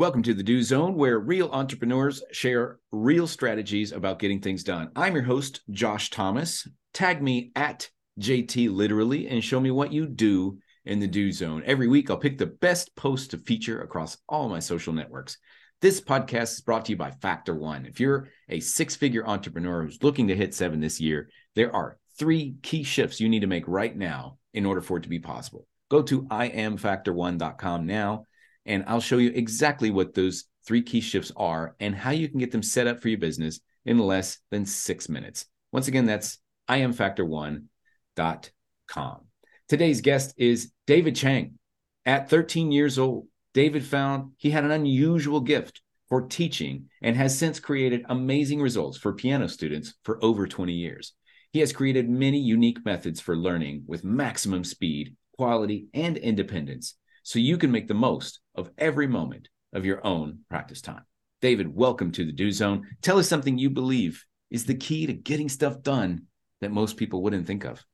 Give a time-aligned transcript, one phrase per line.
[0.00, 4.88] Welcome to the Do Zone, where real entrepreneurs share real strategies about getting things done.
[4.96, 6.66] I'm your host, Josh Thomas.
[6.94, 11.62] Tag me at JT Literally and show me what you do in the Do Zone.
[11.66, 15.36] Every week, I'll pick the best post to feature across all my social networks.
[15.82, 17.84] This podcast is brought to you by Factor One.
[17.84, 21.98] If you're a six figure entrepreneur who's looking to hit seven this year, there are
[22.18, 25.18] three key shifts you need to make right now in order for it to be
[25.18, 25.66] possible.
[25.90, 28.24] Go to iamfactor1.com now
[28.66, 32.38] and I'll show you exactly what those three key shifts are and how you can
[32.38, 35.46] get them set up for your business in less than six minutes.
[35.72, 39.20] Once again, that's iamfactor1.com.
[39.68, 41.58] Today's guest is David Chang.
[42.04, 47.38] At 13 years old, David found he had an unusual gift for teaching and has
[47.38, 51.14] since created amazing results for piano students for over 20 years.
[51.52, 57.38] He has created many unique methods for learning with maximum speed, quality, and independence so
[57.38, 61.02] you can make the most of every moment of your own practice time.
[61.40, 62.86] David, welcome to the Do Zone.
[63.02, 66.26] Tell us something you believe is the key to getting stuff done
[66.60, 67.84] that most people wouldn't think of.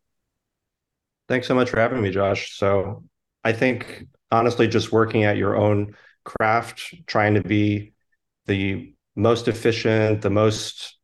[1.29, 2.57] Thanks so much for having me, Josh.
[2.57, 3.05] So,
[3.45, 7.93] I think honestly, just working at your own craft, trying to be
[8.47, 10.99] the most efficient, the most,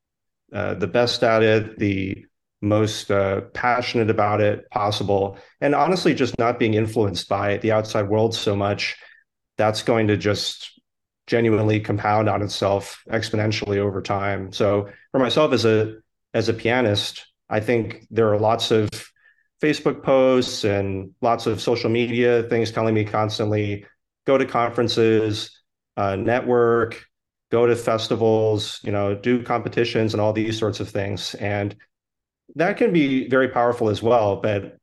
[0.53, 2.27] uh, the best at it, the
[2.61, 8.09] most uh, passionate about it possible and honestly just not being influenced by the outside
[8.09, 8.97] world so much
[9.57, 10.81] that's going to just
[11.27, 15.95] genuinely compound on itself exponentially over time so for myself as a
[16.35, 18.89] as a pianist i think there are lots of
[19.63, 23.87] facebook posts and lots of social media things telling me constantly
[24.27, 25.63] go to conferences
[25.97, 27.05] uh, network
[27.53, 31.77] go to festivals you know do competitions and all these sorts of things and
[32.57, 34.37] that can be very powerful as well.
[34.37, 34.77] But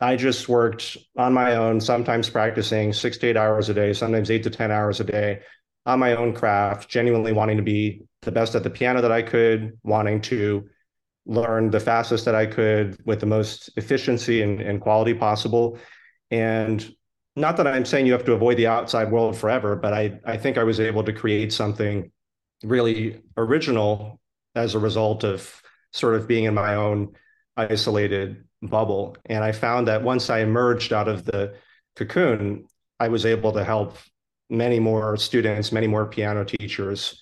[0.00, 4.30] I just worked on my own, sometimes practicing six to eight hours a day, sometimes
[4.30, 5.40] eight to 10 hours a day
[5.86, 9.22] on my own craft, genuinely wanting to be the best at the piano that I
[9.22, 10.68] could, wanting to
[11.26, 15.78] learn the fastest that I could with the most efficiency and, and quality possible.
[16.30, 16.94] And
[17.36, 20.36] not that I'm saying you have to avoid the outside world forever, but I, I
[20.36, 22.10] think I was able to create something
[22.62, 24.20] really original
[24.54, 27.14] as a result of sort of being in my own
[27.56, 29.16] isolated bubble.
[29.26, 31.54] And I found that once I emerged out of the
[31.96, 32.66] cocoon,
[33.00, 33.96] I was able to help
[34.50, 37.20] many more students, many more piano teachers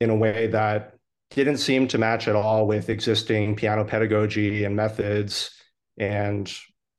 [0.00, 0.94] in a way that
[1.30, 5.50] didn't seem to match at all with existing piano pedagogy and methods
[5.98, 6.52] and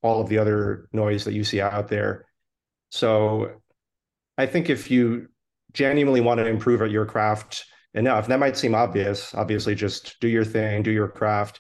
[0.03, 2.25] all of the other noise that you see out there.
[2.90, 3.52] So
[4.38, 5.28] I think if you
[5.74, 8.28] genuinely want to improve at your craft, enough.
[8.28, 9.34] That might seem obvious.
[9.34, 11.59] Obviously, just do your thing, do your craft.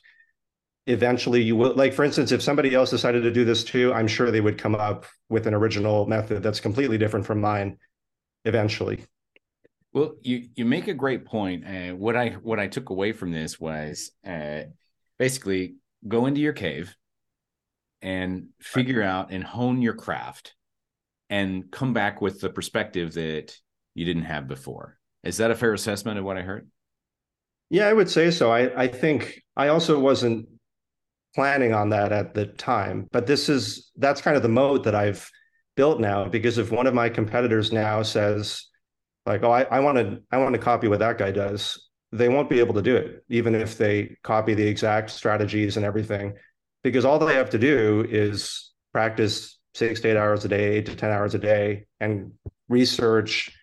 [0.91, 4.07] Eventually, you will, like, for instance, if somebody else decided to do this too, I'm
[4.07, 7.77] sure they would come up with an original method that's completely different from mine
[8.43, 9.05] eventually.
[9.93, 11.65] Well, you you make a great point.
[11.65, 14.63] Uh, what I what I took away from this was uh,
[15.17, 15.75] basically
[16.07, 16.95] go into your cave
[18.01, 20.55] and figure out and hone your craft,
[21.29, 23.55] and come back with the perspective that
[23.93, 24.97] you didn't have before.
[25.23, 26.67] Is that a fair assessment of what I heard?
[27.69, 28.51] Yeah, I would say so.
[28.51, 30.47] I, I think I also wasn't
[31.35, 34.95] planning on that at the time, but this is that's kind of the mode that
[34.95, 35.29] I've
[35.75, 38.65] built now because if one of my competitors now says,
[39.25, 42.49] like, oh, I want to I want to copy what that guy does, they won't
[42.49, 46.33] be able to do it, even if they copy the exact strategies and everything,
[46.83, 50.85] because all they have to do is practice six to eight hours a day, eight
[50.85, 52.33] to 10 hours a day, and
[52.67, 53.55] research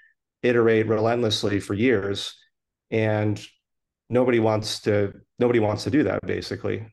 [0.43, 2.35] iterate relentlessly for years.
[2.91, 3.45] And
[4.09, 6.87] nobody wants to nobody wants to do that basically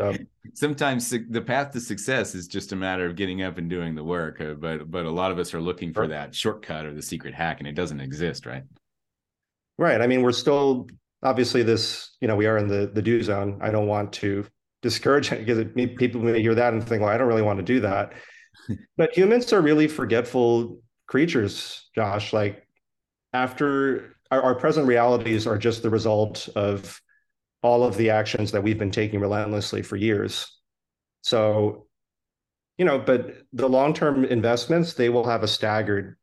[0.00, 0.14] so,
[0.54, 4.02] sometimes the path to success is just a matter of getting up and doing the
[4.02, 7.02] work uh, but but a lot of us are looking for that shortcut or the
[7.02, 8.64] secret hack and it doesn't exist right?
[9.76, 10.00] Right.
[10.00, 10.88] I mean we're still
[11.22, 13.58] obviously this you know we are in the the do zone.
[13.62, 14.44] I don't want to
[14.82, 15.64] discourage it because
[15.96, 18.12] people may hear that and think well i don't really want to do that.
[18.98, 22.32] But humans are really forgetful creatures, Josh.
[22.32, 22.66] Like
[23.32, 27.00] after our, our present realities are just the result of
[27.62, 30.46] all of the actions that we've been taking relentlessly for years.
[31.22, 31.86] So,
[32.76, 36.16] you know, but the long-term investments, they will have a staggered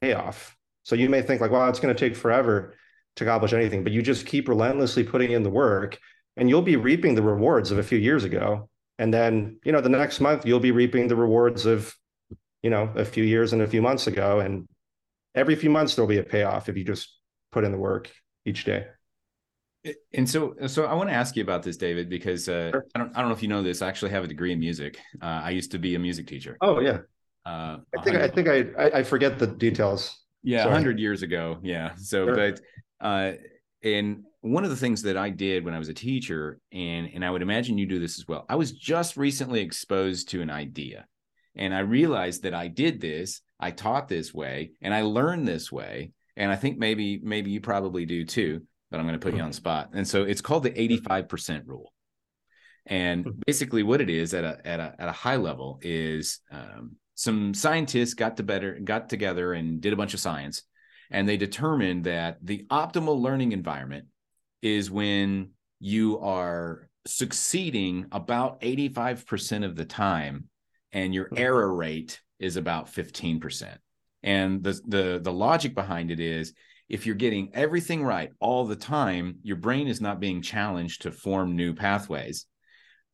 [0.00, 0.56] payoff.
[0.82, 2.74] So you may think like, well, it's going to take forever
[3.16, 5.98] to accomplish anything, but you just keep relentlessly putting in the work
[6.36, 8.68] and you'll be reaping the rewards of a few years ago.
[8.98, 11.94] And then, you know, the next month you'll be reaping the rewards of
[12.62, 14.40] you know, a few years and a few months ago.
[14.40, 14.68] And
[15.34, 17.18] every few months there'll be a payoff if you just
[17.50, 18.10] put in the work
[18.44, 18.86] each day.
[20.14, 22.86] And so, so I want to ask you about this, David, because uh, sure.
[22.94, 23.82] I don't, I don't know if you know this.
[23.82, 24.98] I actually have a degree in music.
[25.20, 26.56] Uh, I used to be a music teacher.
[26.60, 26.98] Oh yeah.
[27.44, 30.20] Uh, I think, I think I, I forget the details.
[30.44, 31.58] Yeah, hundred years ago.
[31.62, 31.94] Yeah.
[31.96, 32.34] So, sure.
[32.36, 32.60] but
[33.00, 33.32] uh,
[33.82, 37.24] and one of the things that I did when I was a teacher, and and
[37.24, 38.44] I would imagine you do this as well.
[38.48, 41.06] I was just recently exposed to an idea,
[41.56, 45.70] and I realized that I did this, I taught this way, and I learned this
[45.70, 48.62] way, and I think maybe maybe you probably do too.
[48.92, 51.28] But I'm going to put you on the spot, and so it's called the 85
[51.28, 51.92] percent rule.
[52.86, 53.30] And hmm.
[53.46, 57.54] basically, what it is at a at a at a high level is um, some
[57.54, 60.62] scientists got to better got together and did a bunch of science,
[61.10, 64.06] and they determined that the optimal learning environment
[64.60, 65.50] is when
[65.80, 70.48] you are succeeding about 85% of the time
[70.92, 71.38] and your hmm.
[71.38, 73.76] error rate is about 15%.
[74.22, 76.52] And the the the logic behind it is
[76.92, 81.10] if you're getting everything right all the time, your brain is not being challenged to
[81.10, 82.44] form new pathways.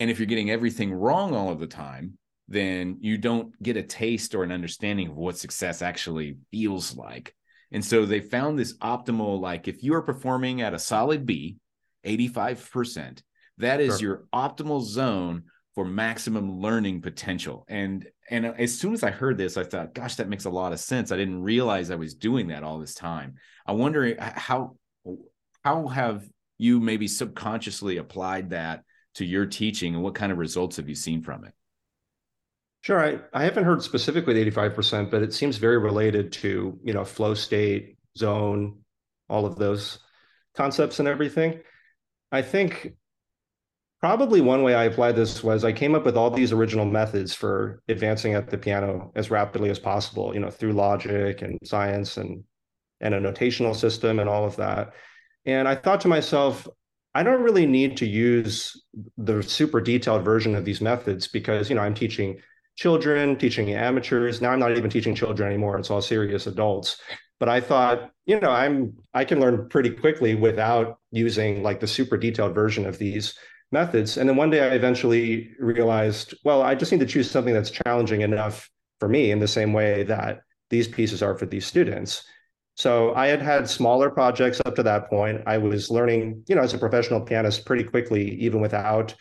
[0.01, 3.83] And if you're getting everything wrong all of the time, then you don't get a
[3.85, 7.37] taste or an understanding of what success actually feels like.
[7.71, 11.59] And so they found this optimal, like if you are performing at a solid B,
[12.05, 13.23] 85%,
[13.59, 14.09] that is sure.
[14.09, 15.45] your optimal zone
[15.79, 17.65] for maximum learning potential.
[17.69, 20.73] And and as soon as I heard this, I thought, gosh, that makes a lot
[20.73, 21.13] of sense.
[21.13, 23.37] I didn't realize I was doing that all this time.
[23.65, 24.75] I wonder how
[25.65, 26.29] how have
[26.59, 28.83] you maybe subconsciously applied that
[29.15, 31.55] to your teaching and what kind of results have you seen from it?
[32.81, 32.99] Sure.
[32.99, 37.05] I, I haven't heard specifically the 85%, but it seems very related to, you know,
[37.05, 38.81] flow state, zone,
[39.29, 40.01] all of those
[40.57, 41.61] concepts and everything.
[42.33, 42.95] I think
[44.01, 47.35] probably one way I applied this was I came up with all these original methods
[47.35, 52.17] for advancing at the piano as rapidly as possible, you know, through logic and science
[52.17, 52.45] and
[53.01, 54.93] and a notational system and all of that.
[55.47, 56.67] And I thought to myself,
[57.15, 58.85] I don't really need to use
[59.17, 62.41] the super detailed version of these methods because, you know, I'm teaching
[62.77, 64.41] children, teaching amateurs.
[64.41, 65.79] Now I'm not even teaching children anymore.
[65.79, 67.01] It's all serious adults.
[67.41, 71.87] But I thought, you know, I'm I can learn pretty quickly without using like the
[71.87, 73.35] super detailed version of these
[73.71, 74.17] methods.
[74.17, 77.71] And then one day I eventually realized, well, I just need to choose something that's
[77.71, 78.71] challenging enough
[79.01, 82.25] for me in the same way that these pieces are for these students.
[82.77, 85.43] So I had had smaller projects up to that point.
[85.47, 89.15] I was learning, you know, as a professional pianist pretty quickly, even without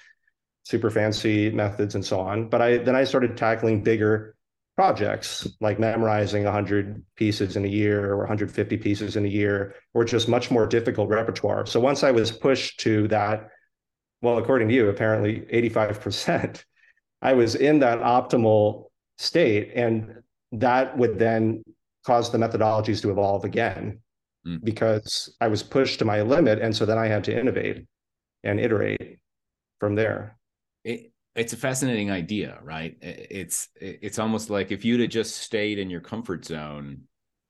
[0.63, 2.49] super fancy methods and so on.
[2.49, 4.35] But I then I started tackling bigger
[4.75, 10.05] projects like memorizing 100 pieces in a year or 150 pieces in a year or
[10.05, 11.65] just much more difficult repertoire.
[11.65, 13.49] So once I was pushed to that
[14.21, 16.63] well according to you apparently 85%,
[17.21, 18.85] I was in that optimal
[19.17, 20.21] state and
[20.51, 21.63] that would then
[22.05, 23.99] cause the methodologies to evolve again
[24.47, 24.63] mm.
[24.63, 26.59] because I was pushed to my limit.
[26.59, 27.85] And so then I had to innovate
[28.43, 29.19] and iterate
[29.79, 30.37] from there.
[30.83, 32.97] It, it's a fascinating idea, right?
[33.01, 37.01] It's it's almost like if you'd have just stayed in your comfort zone,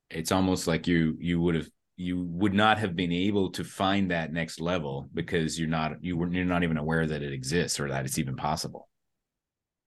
[0.09, 4.11] it's almost like you you would have you would not have been able to find
[4.11, 7.79] that next level because you're not you were you're not even aware that it exists
[7.79, 8.87] or that it's even possible.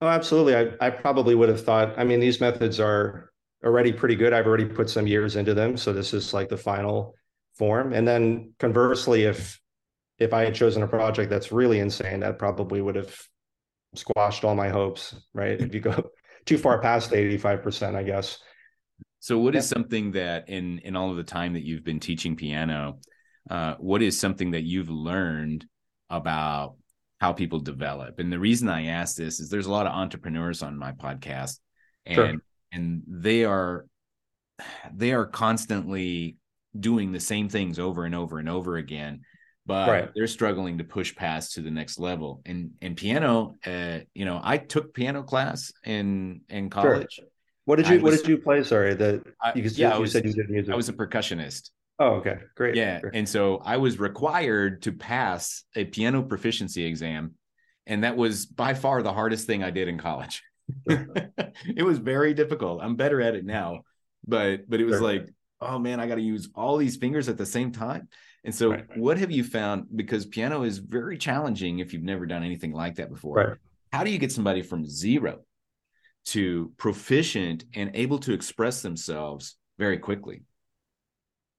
[0.01, 0.55] Oh, absolutely.
[0.55, 3.31] I, I probably would have thought, I mean, these methods are
[3.63, 4.33] already pretty good.
[4.33, 5.77] I've already put some years into them.
[5.77, 7.15] So this is like the final
[7.53, 7.93] form.
[7.93, 9.59] And then conversely, if
[10.17, 13.15] if I had chosen a project that's really insane, that probably would have
[13.95, 15.59] squashed all my hopes, right?
[15.59, 16.11] If you go
[16.45, 18.39] too far past 85%, I guess.
[19.21, 22.35] So what is something that in in all of the time that you've been teaching
[22.35, 22.99] piano,
[23.49, 25.65] uh, what is something that you've learned
[26.09, 26.75] about
[27.19, 28.19] how people develop?
[28.19, 31.59] And the reason I ask this is there's a lot of entrepreneurs on my podcast
[32.05, 32.35] and sure
[32.71, 33.85] and they are
[34.93, 36.37] they are constantly
[36.79, 39.21] doing the same things over and over and over again
[39.65, 40.09] but right.
[40.15, 44.39] they're struggling to push past to the next level and and piano uh, you know
[44.43, 47.25] i took piano class in in college sure.
[47.71, 49.23] What did you was, what did you play sorry that
[49.55, 52.75] you, yeah, you was, said you did music i was a percussionist oh okay great
[52.75, 53.15] yeah great.
[53.15, 57.33] and so i was required to pass a piano proficiency exam
[57.87, 60.41] and that was by far the hardest thing i did in college
[60.87, 62.81] it was very difficult.
[62.81, 63.81] I'm better at it now,
[64.27, 65.03] but but it was sure.
[65.03, 68.07] like, oh man, I got to use all these fingers at the same time.
[68.43, 68.97] And so, right, right.
[68.97, 69.85] what have you found?
[69.95, 73.35] Because piano is very challenging if you've never done anything like that before.
[73.35, 73.57] Right.
[73.93, 75.41] How do you get somebody from zero
[76.25, 80.43] to proficient and able to express themselves very quickly?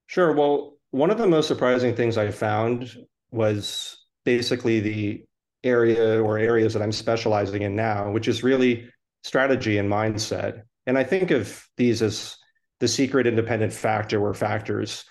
[0.07, 0.33] Sure.
[0.33, 2.95] Well, one of the most surprising things I found
[3.31, 5.25] was basically the
[5.64, 8.90] area or areas that I'm specializing in now, which is really
[9.25, 10.62] strategy and mindset.
[10.87, 12.37] And I think of these as
[12.81, 15.04] the secret independent factor or factors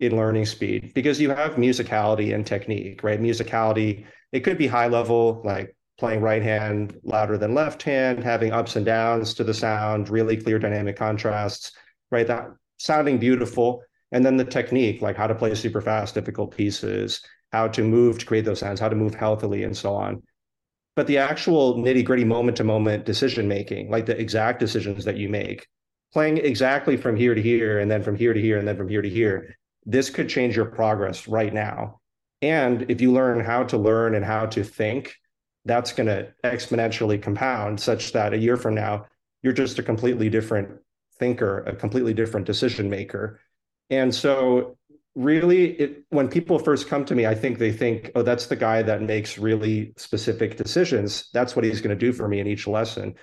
[0.00, 3.20] in learning speed because you have musicality and technique, right?
[3.20, 8.52] Musicality, it could be high level, like playing right hand louder than left hand, having
[8.52, 11.72] ups and downs to the sound, really clear dynamic contrasts,
[12.10, 12.26] right?
[12.26, 13.82] That sounding beautiful.
[14.10, 17.22] And then the technique, like how to play super fast, difficult pieces,
[17.52, 20.22] how to move to create those sounds, how to move healthily, and so on.
[20.96, 25.16] But the actual nitty gritty moment to moment decision making, like the exact decisions that
[25.16, 25.66] you make,
[26.12, 28.88] playing exactly from here to here, and then from here to here, and then from
[28.88, 29.56] here to here,
[29.86, 32.00] this could change your progress right now.
[32.42, 35.14] And if you learn how to learn and how to think,
[35.64, 39.06] that's going to exponentially compound such that a year from now,
[39.42, 40.80] you're just a completely different
[41.18, 43.40] thinker, a completely different decision maker.
[43.90, 44.76] And so
[45.14, 48.56] really it, when people first come to me i think they think oh that's the
[48.56, 51.28] guy that makes really specific decisions.
[51.34, 53.14] That's what he's going to do for me in each lesson.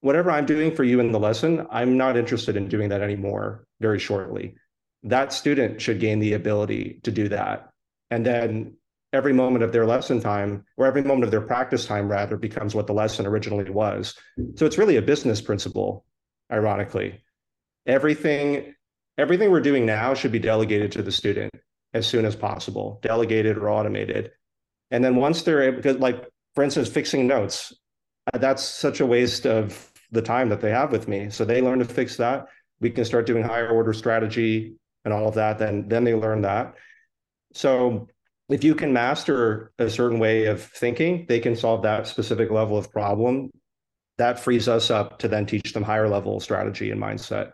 [0.00, 3.66] Whatever i'm doing for you in the lesson i'm not interested in doing that anymore
[3.80, 4.54] very shortly.
[5.02, 7.68] That student should gain the ability to do that.
[8.10, 8.76] And then
[9.12, 12.74] every moment of their lesson time or every moment of their practice time rather becomes
[12.74, 14.14] what the lesson originally was
[14.56, 16.04] so it's really a business principle
[16.52, 17.22] ironically
[17.86, 18.74] everything
[19.18, 21.52] everything we're doing now should be delegated to the student
[21.94, 24.30] as soon as possible, delegated or automated.
[24.90, 27.72] And then once they're able, because like for instance, fixing notes,
[28.32, 31.30] uh, that's such a waste of the time that they have with me.
[31.30, 32.46] So they learn to fix that.
[32.80, 35.58] We can start doing higher order strategy and all of that.
[35.58, 36.74] Then then they learn that.
[37.54, 38.08] So
[38.48, 42.78] if you can master a certain way of thinking, they can solve that specific level
[42.78, 43.50] of problem.
[44.18, 47.50] That frees us up to then teach them higher level strategy and mindset.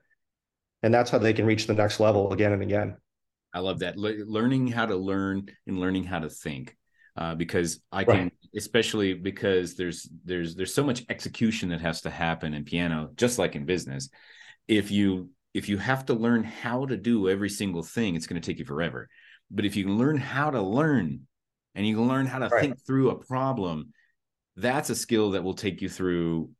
[0.82, 2.96] And that's how they can reach the next level again and again.
[3.54, 3.96] I love that.
[3.96, 6.76] Le- learning how to learn and learning how to think
[7.16, 8.32] uh, because i can right.
[8.56, 13.38] especially because there's there's there's so much execution that has to happen in piano just
[13.38, 14.08] like in business.
[14.68, 18.40] If you if you have to learn how to do every single thing it's going
[18.40, 19.08] to take you forever
[19.52, 21.20] but if you can learn how to learn
[21.74, 22.60] and you can learn how to right.
[22.60, 23.92] think through a problem
[24.56, 26.50] that's a skill that will take you through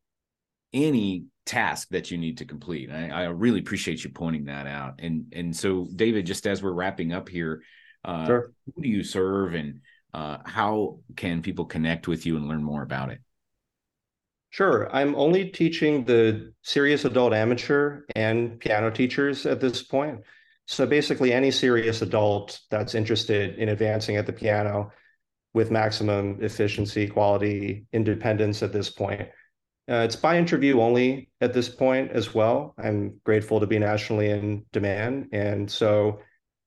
[0.73, 2.91] any task that you need to complete.
[2.91, 4.95] I, I, really appreciate you pointing that out.
[5.01, 7.63] And and so, David, just as we're wrapping up here,
[8.05, 8.53] uh, sure.
[8.75, 9.81] who do you serve, and
[10.15, 13.21] uh, how can people connect with you and learn more about it?
[14.51, 14.95] Sure.
[14.95, 20.21] I'm only teaching the serious adult amateur and piano teachers at this point.
[20.67, 24.93] So basically, any serious adult that's interested in advancing at the piano
[25.55, 29.29] with maximum efficiency, quality, independence at this point
[29.91, 32.75] uh, it's by interview only at this point as well.
[32.79, 35.29] I'm grateful to be nationally in demand.
[35.33, 36.21] And so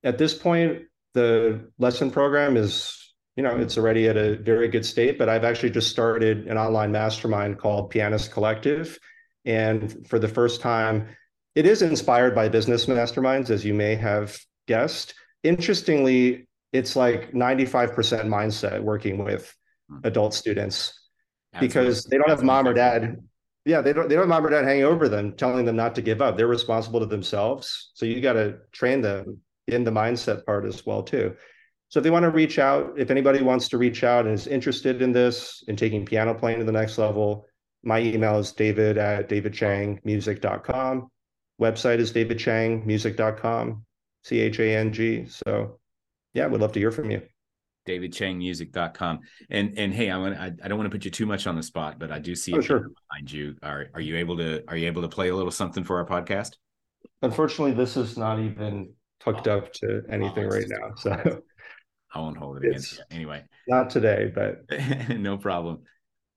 [0.04, 0.84] at this point,
[1.14, 5.46] the lesson program is, you know, it's already at a very good state, but I've
[5.46, 9.00] actually just started an online mastermind called Pianist Collective.
[9.46, 11.08] And for the first time,
[11.56, 15.14] it is inspired by business masterminds, as you may have guessed.
[15.44, 17.96] Interestingly, it's like 95%
[18.28, 19.56] mindset working with
[19.90, 20.00] hmm.
[20.04, 20.94] adult students
[21.60, 23.18] because they don't have mom or dad.
[23.64, 25.96] Yeah, they don't they don't have mom or dad hanging over them, telling them not
[25.96, 26.38] to give up.
[26.38, 27.92] They're responsible to themselves.
[27.94, 31.36] So you got to train them in the mindset part as well too.
[31.90, 34.48] So if they want to reach out, if anybody wants to reach out and is
[34.48, 37.46] interested in this in taking piano playing to the next level,
[37.84, 41.10] my email is david at davidchangmusic.com.
[41.62, 43.86] Website is davidchangmusic.com,
[44.24, 45.26] C H A N G.
[45.28, 45.80] So
[46.34, 47.22] yeah, we'd love to hear from you
[47.86, 49.20] davidchangmusic.com.
[49.50, 51.56] And and hey, I want I, I don't want to put you too much on
[51.56, 52.90] the spot, but I do see oh, sure.
[53.10, 53.56] behind you.
[53.64, 56.06] Are are you able to are you able to play a little something for our
[56.06, 56.56] podcast?
[57.22, 58.94] Unfortunately, this is not even
[59.24, 59.58] hooked oh.
[59.58, 60.96] up to anything oh, right now.
[60.96, 61.42] So
[62.14, 63.04] I won't hold it against you.
[63.12, 63.44] Anyway.
[63.68, 64.62] Not today, but
[65.10, 65.84] no problem.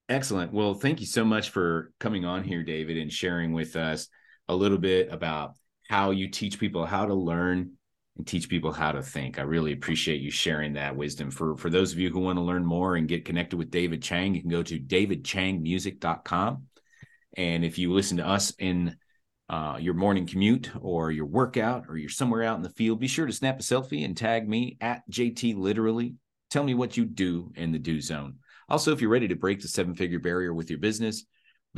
[0.09, 0.53] Excellent.
[0.53, 4.09] Well, thank you so much for coming on here, David, and sharing with us
[4.49, 5.55] a little bit about
[5.89, 7.73] how you teach people how to learn
[8.17, 9.39] and teach people how to think.
[9.39, 11.31] I really appreciate you sharing that wisdom.
[11.31, 14.03] For for those of you who want to learn more and get connected with David
[14.03, 16.65] Chang, you can go to davidchangmusic.com.
[17.37, 18.97] And if you listen to us in
[19.49, 23.09] uh, your morning commute or your workout or you're somewhere out in the field, be
[23.09, 26.17] sure to snap a selfie and tag me at JT Literally.
[26.51, 28.39] Tell me what you do in the do zone.
[28.69, 31.25] Also, if you're ready to break the seven figure barrier with your business,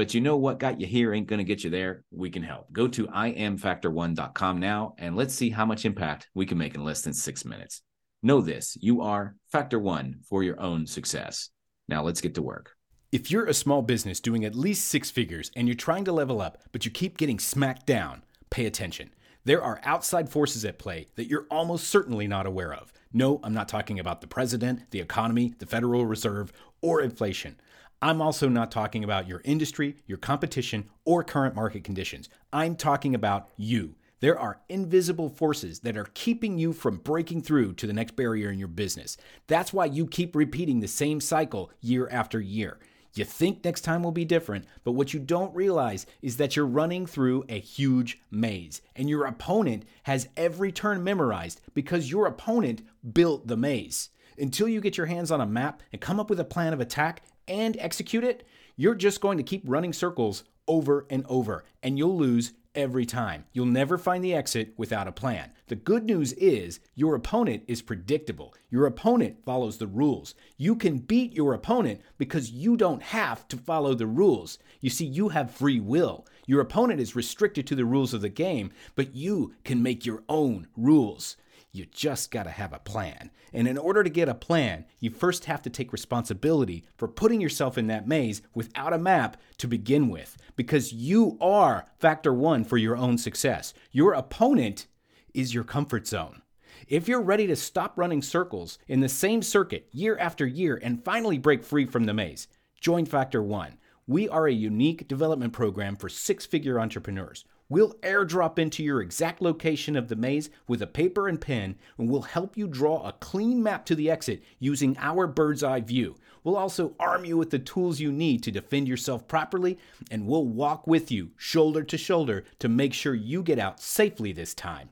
[0.00, 2.04] but you know what got you here ain't going to get you there.
[2.10, 2.72] We can help.
[2.72, 7.02] Go to iamfactor1.com now and let's see how much impact we can make in less
[7.02, 7.82] than six minutes.
[8.22, 11.50] Know this you are Factor One for your own success.
[11.86, 12.70] Now let's get to work.
[13.12, 16.40] If you're a small business doing at least six figures and you're trying to level
[16.40, 19.10] up, but you keep getting smacked down, pay attention.
[19.44, 22.90] There are outside forces at play that you're almost certainly not aware of.
[23.12, 27.60] No, I'm not talking about the president, the economy, the Federal Reserve, or inflation.
[28.02, 32.30] I'm also not talking about your industry, your competition, or current market conditions.
[32.50, 33.94] I'm talking about you.
[34.20, 38.50] There are invisible forces that are keeping you from breaking through to the next barrier
[38.50, 39.18] in your business.
[39.48, 42.78] That's why you keep repeating the same cycle year after year.
[43.12, 46.66] You think next time will be different, but what you don't realize is that you're
[46.66, 52.82] running through a huge maze and your opponent has every turn memorized because your opponent
[53.12, 54.10] built the maze.
[54.38, 56.80] Until you get your hands on a map and come up with a plan of
[56.80, 61.98] attack and execute it, you're just going to keep running circles over and over, and
[61.98, 63.44] you'll lose every time.
[63.52, 65.50] You'll never find the exit without a plan.
[65.66, 68.54] The good news is your opponent is predictable.
[68.70, 70.36] Your opponent follows the rules.
[70.56, 74.58] You can beat your opponent because you don't have to follow the rules.
[74.80, 76.26] You see, you have free will.
[76.46, 80.22] Your opponent is restricted to the rules of the game, but you can make your
[80.28, 81.36] own rules.
[81.72, 83.30] You just got to have a plan.
[83.52, 87.40] And in order to get a plan, you first have to take responsibility for putting
[87.40, 92.64] yourself in that maze without a map to begin with, because you are factor one
[92.64, 93.72] for your own success.
[93.92, 94.86] Your opponent
[95.32, 96.42] is your comfort zone.
[96.88, 101.04] If you're ready to stop running circles in the same circuit year after year and
[101.04, 102.48] finally break free from the maze,
[102.80, 103.78] join Factor One.
[104.06, 107.44] We are a unique development program for six figure entrepreneurs.
[107.70, 112.10] We'll airdrop into your exact location of the maze with a paper and pen, and
[112.10, 116.16] we'll help you draw a clean map to the exit using our bird's eye view.
[116.42, 119.78] We'll also arm you with the tools you need to defend yourself properly,
[120.10, 124.32] and we'll walk with you shoulder to shoulder to make sure you get out safely
[124.32, 124.88] this time.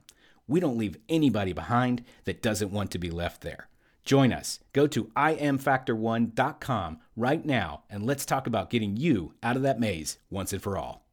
[0.47, 3.67] We don't leave anybody behind that doesn't want to be left there.
[4.05, 4.61] Join us.
[4.71, 10.17] Go to iamfactor1.com right now and let's talk about getting you out of that maze
[10.31, 11.08] once and for all.